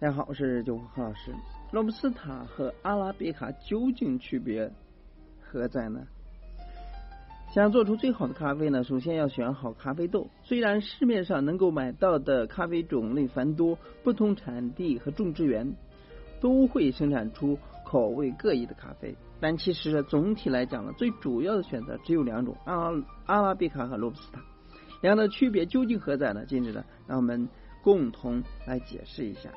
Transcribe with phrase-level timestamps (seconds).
[0.00, 1.30] 大家好，我是九何老师。
[1.72, 4.72] 罗布斯塔和阿拉比卡究竟区别
[5.42, 6.06] 何在呢？
[7.52, 10.26] 想做出最好的咖啡呢，首先要选好咖啡豆。
[10.42, 15.70] 虽然市面上能够买到的咖啡种类繁多，不同产地和种植园
[16.40, 22.90] 都会生产出口味各异的咖啡，但其实总体来讲呢，最主要的选择只有两种：阿
[23.26, 24.40] 阿拉比卡和罗布斯塔。
[25.02, 26.46] 两者的区别究竟何在呢？
[26.46, 27.46] 今日呢，让我们
[27.82, 29.50] 共同来解释一下。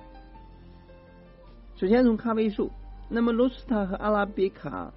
[1.83, 2.71] 首先从咖啡树，
[3.09, 4.93] 那么罗布斯塔和阿拉比卡。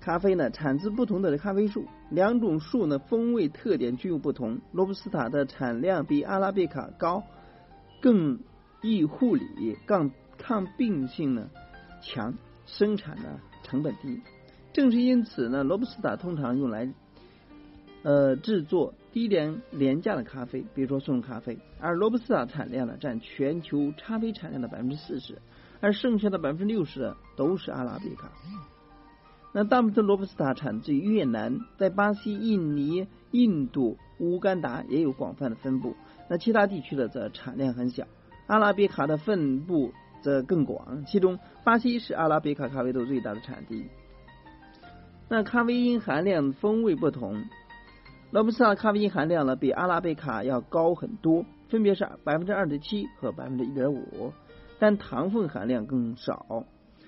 [0.00, 4.58] 咖啡呢，产自不同的咖啡树，两种树呢风味特点均有不同。
[4.72, 7.22] 罗布斯塔的产量比阿拉比卡高，
[8.02, 8.40] 更
[8.82, 11.48] 易护理，抗抗病性呢
[12.02, 12.34] 强，
[12.66, 14.20] 生产呢成本低。
[14.72, 16.92] 正是因此呢，罗布斯塔通常用来
[18.04, 21.58] 呃制作低廉廉价的咖啡，比如说速溶咖啡。
[21.80, 25.36] 而罗布斯塔产量呢占全球咖啡产量的百分之四十，
[25.80, 28.30] 而剩下的百分之六十的都是阿拉比卡。
[29.52, 35.94] 那大部分罗布斯塔产自越南，在巴西、印尼、印度、乌干达也有广泛的分布。
[36.28, 38.04] 那其他地区的则产量很小。
[38.46, 39.92] 阿拉比卡的分布
[40.22, 43.86] 则更广，其中巴西是阿拉比卡咖啡豆最大的产地。
[45.28, 47.44] 那咖啡因含量风味不同，
[48.34, 54.32] 罗布斯塔咖啡因含量呢比阿拉贝卡要高很多，分别是百分之二点七和百分之一点五，
[54.80, 56.64] 但糖分含量更少。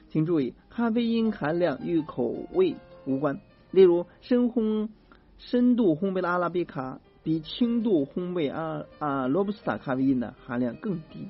[0.08, 3.40] 请注意，咖啡因含量与口味无关。
[3.72, 4.88] 例如，深烘、
[5.36, 11.28] 深度烘焙的阿拉比卡比轻度烘焙阿啊罗布斯塔咖啡因的含量更低。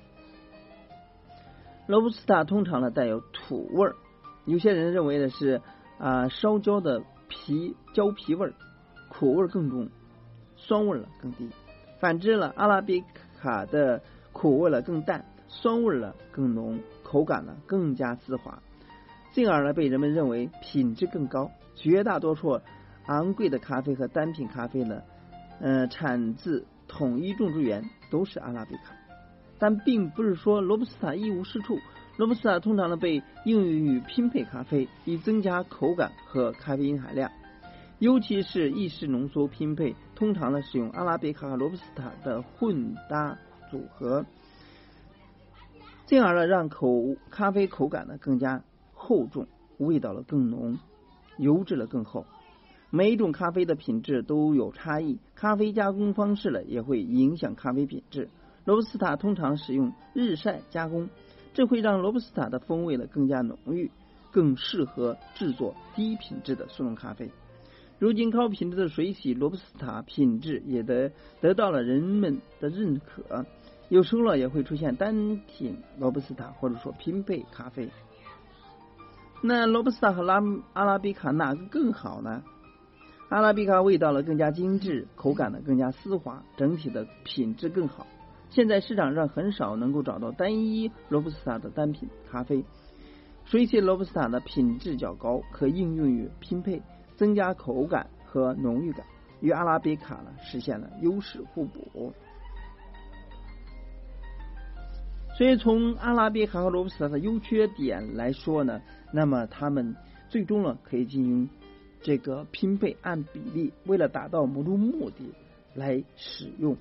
[1.86, 3.96] 罗布斯塔通常呢带有土味儿，
[4.44, 5.62] 有些人认为的是
[5.96, 8.52] 啊烧焦的皮焦皮味儿，
[9.18, 9.88] 苦味更重，
[10.56, 11.48] 酸味了更低。
[11.98, 13.02] 反之了，阿拉比
[13.40, 18.62] 卡的苦味了更淡，酸味了更浓，口感呢更加丝滑。
[19.32, 21.50] 进而呢，被人们认为品质更高。
[21.74, 22.60] 绝大多数
[23.06, 25.00] 昂贵的咖啡和单品咖啡呢，
[25.60, 28.94] 呃，产自统一种植园，都是阿拉比卡。
[29.58, 31.78] 但并不是说罗布斯塔一无是处。
[32.18, 37.30] 罗布斯塔通常呢被应用于拼配咖啡，以增加口感和咖啡因含量。
[37.98, 43.38] 尤其是意式浓缩拼配，通常呢使用阿拉比卡和罗布斯塔的混搭
[43.70, 44.24] 组合，
[46.04, 48.62] 进而呢让口咖啡口感呢更加。
[48.98, 49.46] 厚重，
[49.76, 50.78] 味道了更浓，
[51.36, 52.24] 油脂了更厚。
[52.90, 58.28] 每一种咖啡的品质都有差异，咖啡加工方式了也会影响咖啡品质。
[58.64, 61.08] 罗布斯塔通常使用日晒加工，
[61.52, 63.92] 这会让罗布斯塔的风味呢更加浓郁，
[64.32, 67.30] 更适合制作低品质的速溶咖啡。
[67.98, 73.46] 如今高品质的水洗罗布斯塔品质也得得到了人们的认可，
[73.88, 77.88] 有时候呢也会出现单品罗布斯塔或者说拼配咖啡。
[79.42, 80.42] 那罗布斯塔和拉
[80.74, 82.42] 阿拉比卡哪个更好呢？
[83.28, 88.06] 阿拉比卡味道呢更加精致，口感呢更加丝滑，整体的品质更好。
[88.50, 92.62] 现在市场上很少能够找到单一罗布斯塔的单品咖啡。
[93.46, 96.82] 水洗罗布斯塔的品质较高，可应用于拼配，
[97.16, 99.04] 增加口感和浓郁感，
[99.40, 102.12] 与阿拉比卡呢实现了优势互补。
[105.36, 108.80] 所以从阿拉比卡和罗布斯塔的优缺点来说呢。
[109.12, 109.94] 那么他们
[110.28, 111.48] 最终呢可以进行
[112.02, 115.32] 这个拼配，按比例，为了达到某种目的
[115.74, 116.76] 来使用。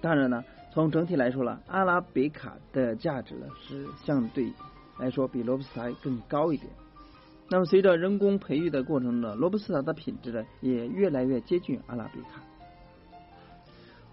[0.00, 4.52] 当然呢，从整体来说了，阿拉比卡的价值呢是相对
[4.98, 6.70] 来说比罗布斯塔更高一点。
[7.50, 12.42] 那么随着人工培育的过程呢，罗布斯塔的品质呢也越来越接近阿拉比卡，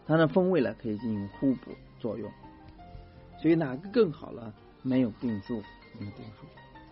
[0.05, 2.29] 它的风味呢可以进行互补作用。
[3.41, 4.53] 所以哪个更好了，
[4.83, 5.55] 没有定数，
[5.99, 6.45] 没有定数。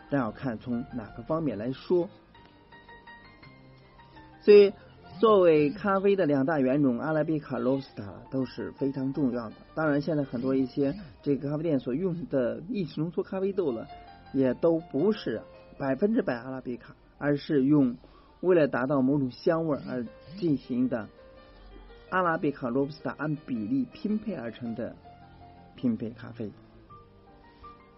[0.09, 2.09] 但要看从哪个方面来说，
[4.41, 4.73] 所以
[5.19, 9.55] 作为咖啡的两大原种，阿拉比卡、罗布斯塔都是非常重要的。
[9.75, 13.85] 当然，现在很多一些这个咖啡店所用的意式浓缩咖啡豆了，
[14.33, 15.39] 也都不是
[15.79, 17.95] 百分之百阿拉比卡，而是用
[18.41, 20.05] 为了达到某种香味而
[20.37, 21.07] 进行的
[22.09, 24.93] 阿拉比卡、罗布斯塔按比例拼配而成的
[25.77, 26.51] 拼配咖啡。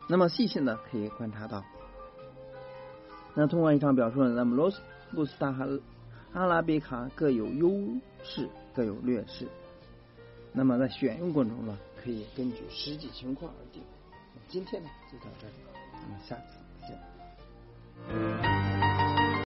[0.07, 1.63] 那么细心的可以观察到。
[3.33, 4.71] 那通过以上表述呢，那么罗
[5.11, 5.81] 布斯塔和
[6.33, 7.71] 阿拉比卡各有优
[8.23, 9.47] 势，各有劣势。
[10.53, 13.81] 那么在选用过程中呢，可以根据实际情况而定。
[14.49, 15.53] 今天呢就到这里，
[16.03, 17.20] 我们下次再见。
[18.09, 18.40] Thank you.